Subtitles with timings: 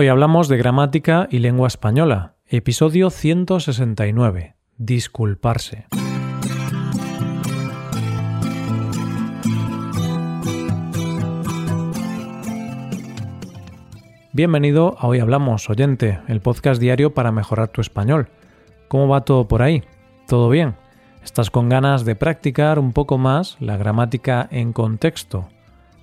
[0.00, 4.54] Hoy hablamos de gramática y lengua española, episodio 169.
[4.76, 5.86] Disculparse.
[14.32, 18.28] Bienvenido a Hoy Hablamos, oyente, el podcast diario para mejorar tu español.
[18.86, 19.82] ¿Cómo va todo por ahí?
[20.28, 20.76] ¿Todo bien?
[21.24, 25.48] ¿Estás con ganas de practicar un poco más la gramática en contexto?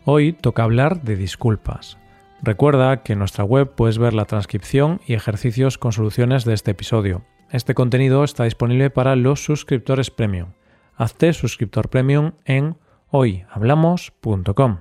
[0.03, 1.97] Hoy toca hablar de disculpas.
[2.41, 6.71] Recuerda que en nuestra web puedes ver la transcripción y ejercicios con soluciones de este
[6.71, 7.23] episodio.
[7.49, 10.49] Este contenido está disponible para los suscriptores premium.
[10.95, 12.77] Hazte suscriptor premium en
[13.09, 14.79] hoyhablamos.com.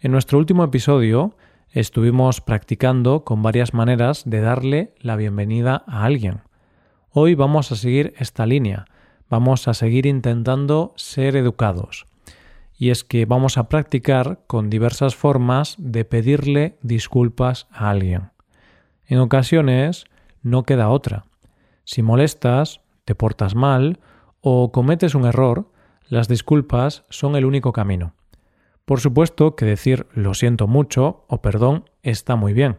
[0.00, 1.36] En nuestro último episodio
[1.70, 6.42] estuvimos practicando con varias maneras de darle la bienvenida a alguien.
[7.10, 8.86] Hoy vamos a seguir esta línea.
[9.28, 12.06] Vamos a seguir intentando ser educados
[12.78, 18.30] y es que vamos a practicar con diversas formas de pedirle disculpas a alguien.
[19.04, 20.04] En ocasiones
[20.42, 21.24] no queda otra.
[21.84, 23.98] Si molestas, te portas mal
[24.40, 25.72] o cometes un error,
[26.08, 28.14] las disculpas son el único camino.
[28.84, 32.78] Por supuesto que decir lo siento mucho o perdón está muy bien,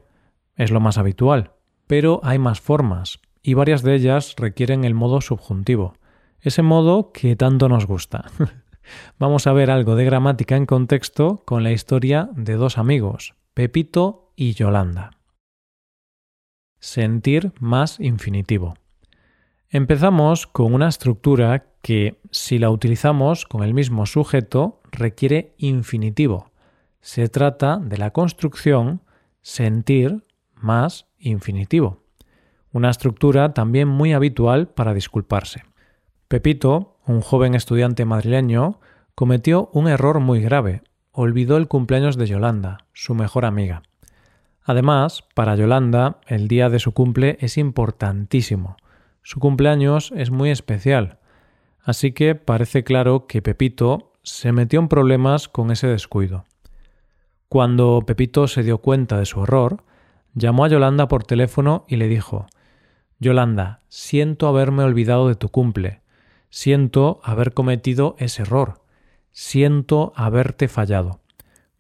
[0.56, 1.52] es lo más habitual,
[1.88, 5.94] pero hay más formas y varias de ellas requieren el modo subjuntivo,
[6.40, 8.26] ese modo que tanto nos gusta.
[9.18, 14.32] Vamos a ver algo de gramática en contexto con la historia de dos amigos, Pepito
[14.36, 15.12] y Yolanda.
[16.80, 18.76] Sentir más infinitivo.
[19.70, 26.52] Empezamos con una estructura que, si la utilizamos con el mismo sujeto, requiere infinitivo.
[27.02, 29.02] Se trata de la construcción
[29.42, 32.04] sentir más infinitivo.
[32.72, 35.64] Una estructura también muy habitual para disculparse.
[36.30, 38.80] Pepito un joven estudiante madrileño,
[39.16, 40.84] cometió un error muy grave.
[41.12, 43.82] Olvidó el cumpleaños de Yolanda, su mejor amiga.
[44.64, 48.78] Además, para Yolanda, el día de su cumple es importantísimo.
[49.24, 51.18] Su cumpleaños es muy especial.
[51.82, 56.46] Así que parece claro que Pepito se metió en problemas con ese descuido.
[57.48, 59.84] Cuando Pepito se dio cuenta de su error,
[60.36, 62.46] llamó a Yolanda por teléfono y le dijo
[63.18, 66.04] Yolanda, siento haberme olvidado de tu cumple.
[66.50, 68.82] Siento haber cometido ese error.
[69.32, 71.20] Siento haberte fallado.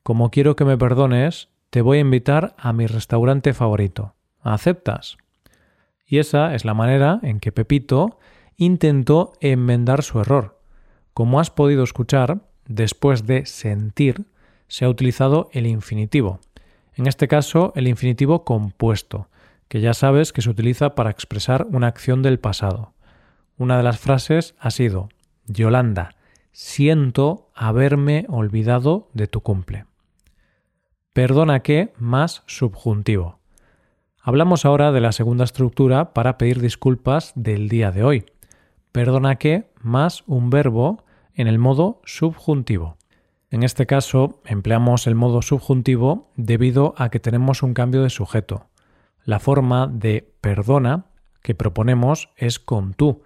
[0.03, 4.15] Como quiero que me perdones, te voy a invitar a mi restaurante favorito.
[4.41, 5.17] ¿Aceptas?
[6.05, 8.19] Y esa es la manera en que Pepito
[8.57, 10.59] intentó enmendar su error.
[11.13, 14.25] Como has podido escuchar, después de sentir,
[14.67, 16.39] se ha utilizado el infinitivo.
[16.95, 19.29] En este caso, el infinitivo compuesto,
[19.67, 22.93] que ya sabes que se utiliza para expresar una acción del pasado.
[23.59, 25.09] Una de las frases ha sido
[25.45, 26.15] Yolanda,
[26.53, 29.85] siento haberme olvidado de tu cumple.
[31.11, 33.39] Perdona que más subjuntivo.
[34.21, 38.25] Hablamos ahora de la segunda estructura para pedir disculpas del día de hoy.
[38.93, 41.03] Perdona que más un verbo
[41.33, 42.95] en el modo subjuntivo.
[43.49, 48.67] En este caso empleamos el modo subjuntivo debido a que tenemos un cambio de sujeto.
[49.25, 51.07] La forma de perdona
[51.41, 53.23] que proponemos es con tú,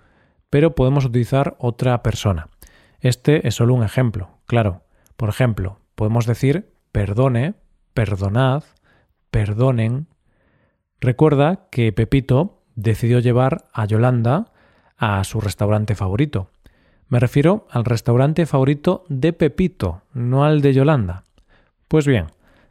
[0.54, 2.48] pero podemos utilizar otra persona.
[3.00, 4.84] Este es solo un ejemplo, claro.
[5.18, 7.56] Por ejemplo, podemos decir perdone,
[7.96, 8.64] perdonad,
[9.32, 10.06] perdonen.
[11.02, 14.52] Recuerda que Pepito decidió llevar a Yolanda
[14.96, 16.52] a su restaurante favorito.
[17.08, 21.24] Me refiero al restaurante favorito de Pepito, no al de Yolanda.
[21.88, 22.28] Pues bien,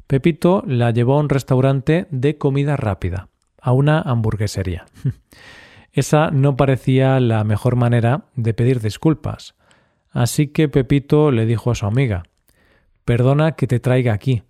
[0.07, 3.27] Pepito la llevó a un restaurante de comida rápida,
[3.61, 4.87] a una hamburguesería.
[5.93, 9.55] Esa no parecía la mejor manera de pedir disculpas.
[10.11, 12.23] Así que Pepito le dijo a su amiga
[13.05, 14.43] Perdona que te traiga aquí,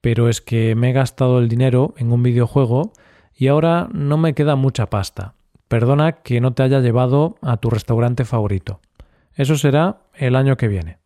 [0.00, 2.92] pero es que me he gastado el dinero en un videojuego
[3.34, 5.34] y ahora no me queda mucha pasta.
[5.68, 8.80] Perdona que no te haya llevado a tu restaurante favorito.
[9.34, 10.98] Eso será el año que viene.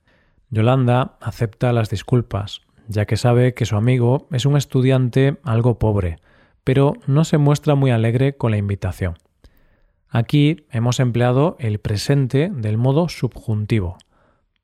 [0.49, 6.19] Yolanda acepta las disculpas, ya que sabe que su amigo es un estudiante algo pobre,
[6.65, 9.17] pero no se muestra muy alegre con la invitación.
[10.15, 13.97] Aquí hemos empleado el presente del modo subjuntivo.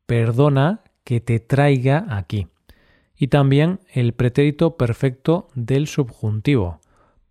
[0.04, 2.48] Perdona que te traiga aquí.
[3.16, 6.80] Y también el pretérito perfecto del subjuntivo.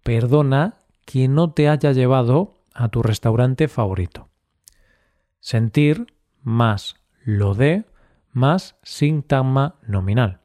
[0.02, 4.30] Perdona que no te haya llevado a tu restaurante favorito.
[5.40, 6.08] Sentir
[6.42, 7.86] más lo de
[8.32, 10.42] más sintagma nominal.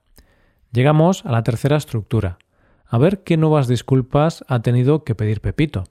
[0.72, 2.36] Llegamos a la tercera estructura.
[2.84, 5.84] A ver qué nuevas disculpas ha tenido que pedir Pepito.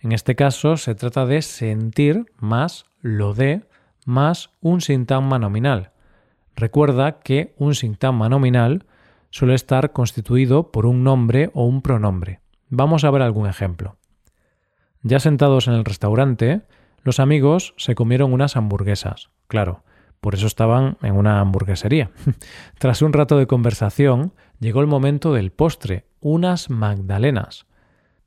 [0.00, 3.64] En este caso se trata de sentir más lo de
[4.04, 5.92] más un sintagma nominal.
[6.56, 8.86] Recuerda que un sintagma nominal
[9.30, 12.40] suele estar constituido por un nombre o un pronombre.
[12.68, 13.96] Vamos a ver algún ejemplo.
[15.02, 16.62] Ya sentados en el restaurante,
[17.02, 19.30] los amigos se comieron unas hamburguesas.
[19.46, 19.84] Claro,
[20.20, 22.10] por eso estaban en una hamburguesería.
[22.78, 27.67] Tras un rato de conversación, llegó el momento del postre, unas magdalenas.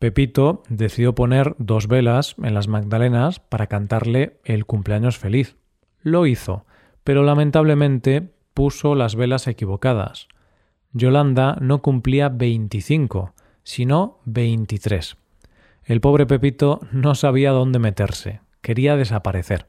[0.02, 5.58] Pepito decidió poner dos velas en las magdalenas para cantarle el cumpleaños feliz.
[6.02, 6.66] Lo hizo,
[7.04, 10.28] pero lamentablemente puso las velas equivocadas.
[10.92, 15.18] Yolanda no cumplía 25, sino 23.
[15.84, 19.68] El pobre Pepito no sabía dónde meterse, quería desaparecer.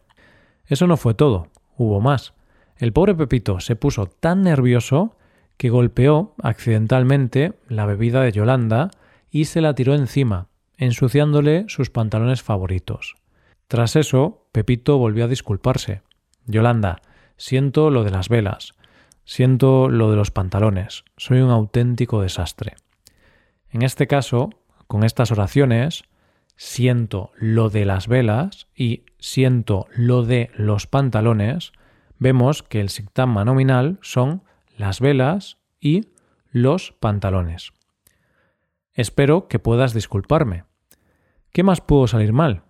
[0.65, 2.33] Eso no fue todo, hubo más.
[2.79, 5.15] El pobre Pepito se puso tan nervioso
[5.59, 8.91] que golpeó accidentalmente la bebida de Yolanda
[9.33, 13.17] y se la tiró encima, ensuciándole sus pantalones favoritos.
[13.67, 16.03] Tras eso, Pepito volvió a disculparse.
[16.47, 17.01] Yolanda,
[17.39, 18.75] siento lo de las velas,
[19.25, 22.77] siento lo de los pantalones, soy un auténtico desastre.
[23.71, 24.51] En este caso,
[24.87, 26.05] con estas oraciones,
[26.57, 31.73] siento lo de las velas y siento lo de los pantalones,
[32.19, 34.43] vemos que el sintagma nominal son
[34.77, 36.09] las velas y
[36.51, 37.73] los pantalones.
[38.95, 40.65] Espero que puedas disculparme.
[41.51, 42.65] ¿Qué más pudo salir mal?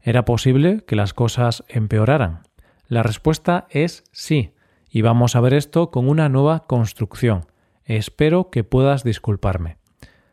[0.00, 2.42] ¿Era posible que las cosas empeoraran?
[2.88, 4.54] La respuesta es sí,
[4.90, 7.46] y vamos a ver esto con una nueva construcción.
[7.84, 9.76] Espero que puedas disculparme.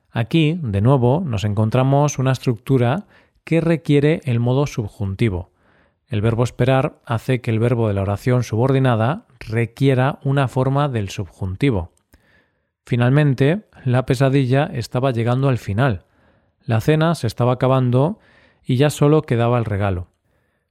[0.09, 3.05] Aquí, de nuevo, nos encontramos una estructura
[3.43, 5.51] que requiere el modo subjuntivo.
[6.07, 11.09] El verbo esperar hace que el verbo de la oración subordinada requiera una forma del
[11.09, 11.91] subjuntivo.
[12.85, 16.03] Finalmente, la pesadilla estaba llegando al final.
[16.65, 18.19] La cena se estaba acabando
[18.63, 20.07] y ya solo quedaba el regalo.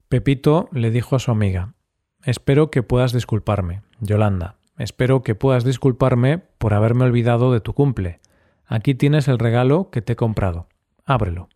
[0.08, 1.74] Pepito le dijo a su amiga
[2.22, 4.56] Espero que puedas disculparme, Yolanda.
[4.78, 8.20] Espero que puedas disculparme por haberme olvidado de tu cumple.
[8.66, 10.68] Aquí tienes el regalo que te he comprado.
[11.04, 11.48] Ábrelo.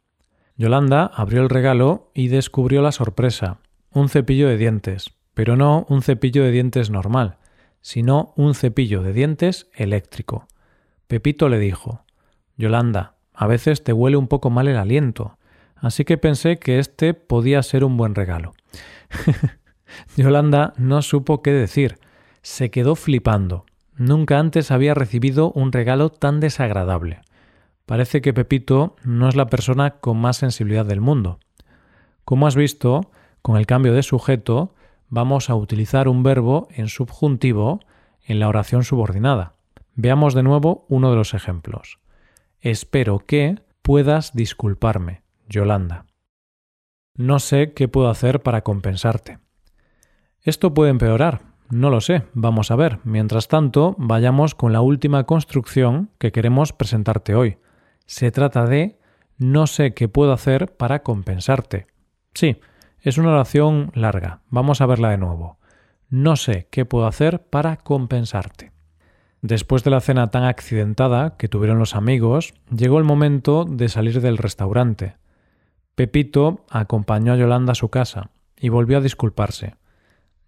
[0.56, 3.58] Yolanda abrió el regalo y descubrió la sorpresa.
[3.92, 7.38] Un cepillo de dientes, pero no un cepillo de dientes normal,
[7.80, 10.46] sino un cepillo de dientes eléctrico.
[11.06, 12.04] Pepito le dijo
[12.56, 15.38] Yolanda, a veces te huele un poco mal el aliento,
[15.76, 18.52] así que pensé que este podía ser un buen regalo.
[20.16, 21.98] Yolanda no supo qué decir,
[22.42, 23.64] se quedó flipando.
[23.96, 27.20] Nunca antes había recibido un regalo tan desagradable.
[27.86, 31.40] Parece que Pepito no es la persona con más sensibilidad del mundo.
[32.24, 33.10] Como has visto,
[33.40, 34.74] con el cambio de sujeto
[35.08, 37.80] vamos a utilizar un verbo en subjuntivo
[38.24, 39.54] en la oración subordinada.
[39.94, 41.98] Veamos de nuevo uno de los ejemplos.
[42.60, 46.06] Espero que puedas disculparme, Yolanda.
[47.14, 49.38] No sé qué puedo hacer para compensarte.
[50.42, 52.98] Esto puede empeorar, no lo sé, vamos a ver.
[53.04, 57.58] Mientras tanto, vayamos con la última construcción que queremos presentarte hoy.
[58.06, 58.98] Se trata de
[59.36, 61.86] no sé qué puedo hacer para compensarte.
[62.32, 62.60] Sí,
[63.02, 64.40] es una oración larga.
[64.50, 65.58] Vamos a verla de nuevo.
[66.10, 68.72] No sé qué puedo hacer para compensarte.
[69.40, 74.20] Después de la cena tan accidentada que tuvieron los amigos, llegó el momento de salir
[74.20, 75.16] del restaurante.
[75.94, 79.76] Pepito acompañó a Yolanda a su casa y volvió a disculparse.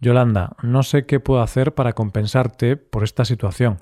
[0.01, 3.79] Yolanda, no sé qué puedo hacer para compensarte por esta situación.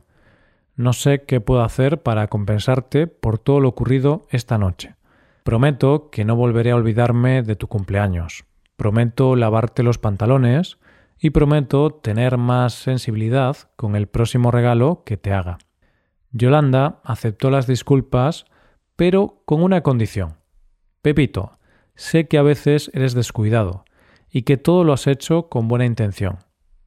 [0.76, 4.96] No sé qué puedo hacer para compensarte por todo lo ocurrido esta noche.
[5.42, 8.47] Prometo que no volveré a olvidarme de tu cumpleaños.
[8.78, 10.78] Prometo lavarte los pantalones
[11.18, 15.58] y prometo tener más sensibilidad con el próximo regalo que te haga.
[16.30, 18.44] Yolanda aceptó las disculpas,
[18.94, 20.36] pero con una condición.
[21.02, 21.58] Pepito,
[21.96, 23.84] sé que a veces eres descuidado,
[24.30, 26.38] y que todo lo has hecho con buena intención.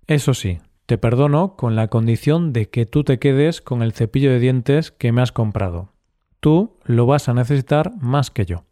[0.07, 4.31] Eso sí, te perdono con la condición de que tú te quedes con el cepillo
[4.31, 5.91] de dientes que me has comprado.
[6.39, 8.63] Tú lo vas a necesitar más que yo.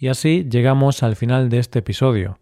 [0.00, 2.38] Y así llegamos al final de este episodio.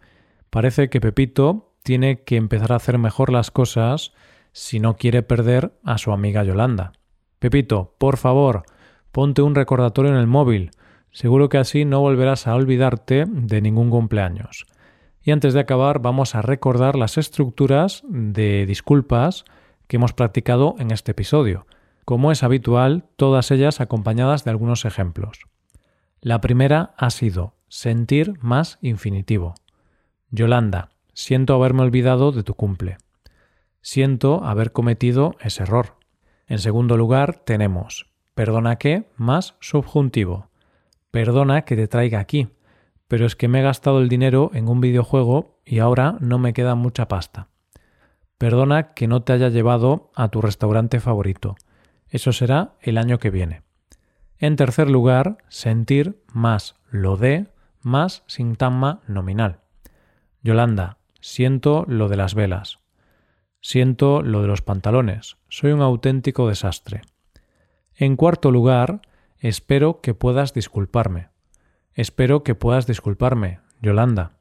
[0.50, 4.12] Parece que Pepito tiene que empezar a hacer mejor las cosas
[4.52, 6.92] si no quiere perder a su amiga Yolanda.
[7.38, 8.64] Pepito, por favor,
[9.10, 10.70] ponte un recordatorio en el móvil.
[11.12, 14.66] Seguro que así no volverás a olvidarte de ningún cumpleaños.
[15.22, 19.44] Y antes de acabar vamos a recordar las estructuras de disculpas
[19.86, 21.66] que hemos practicado en este episodio.
[22.04, 25.40] Como es habitual, todas ellas acompañadas de algunos ejemplos.
[26.20, 29.54] La primera ha sido sentir más infinitivo.
[30.30, 32.98] Yolanda, siento haberme olvidado de tu cumple.
[33.80, 35.96] Siento haber cometido ese error.
[36.46, 40.50] En segundo lugar, tenemos perdona que más subjuntivo.
[41.10, 42.50] Perdona que te traiga aquí
[43.08, 46.52] pero es que me he gastado el dinero en un videojuego y ahora no me
[46.52, 47.48] queda mucha pasta.
[48.38, 51.56] Perdona que no te haya llevado a tu restaurante favorito.
[52.08, 53.62] Eso será el año que viene.
[54.38, 57.46] En tercer lugar, sentir más lo de
[57.82, 59.60] más sintagma nominal.
[60.42, 62.78] Yolanda, siento lo de las velas.
[63.60, 65.38] Siento lo de los pantalones.
[65.48, 67.02] Soy un auténtico desastre.
[67.94, 69.00] En cuarto lugar,
[69.38, 71.30] espero que puedas disculparme.
[71.94, 74.32] Espero que puedas disculparme, Yolanda.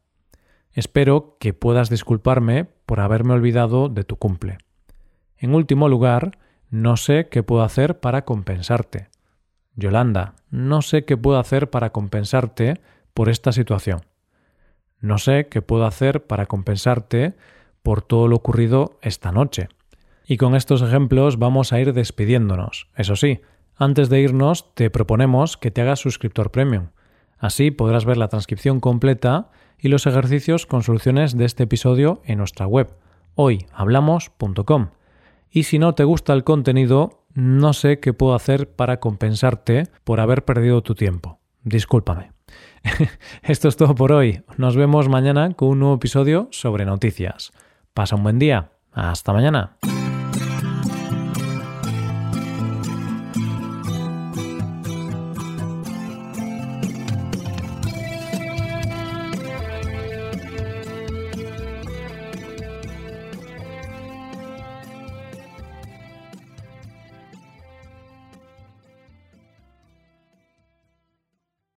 [0.74, 4.58] Espero que puedas disculparme por haberme olvidado de tu cumple.
[5.38, 6.38] En último lugar,
[6.70, 9.08] no sé qué puedo hacer para compensarte.
[9.76, 12.82] Yolanda, no sé qué puedo hacer para compensarte
[13.14, 14.02] por esta situación.
[15.00, 17.36] No sé qué puedo hacer para compensarte
[17.84, 19.70] por todo lo ocurrido esta noche.
[20.26, 22.88] Y con estos ejemplos vamos a ir despidiéndonos.
[22.96, 23.42] Eso sí,
[23.76, 26.88] antes de irnos te proponemos que te hagas suscriptor premium.
[27.38, 32.40] Así podrás ver la transcripción completa y los ejercicios con soluciones de este episodio en
[32.40, 32.96] nuestra web
[33.36, 34.90] hoyhablamos.com.
[35.52, 40.20] Y si no te gusta el contenido, no sé qué puedo hacer para compensarte por
[40.20, 41.40] haber perdido tu tiempo.
[41.64, 42.32] Discúlpame.
[43.44, 44.42] Esto es todo por hoy.
[44.58, 47.52] Nos vemos mañana con un nuevo episodio sobre noticias.
[47.94, 48.72] Pasa un buen día.
[48.94, 49.78] Hasta mañana.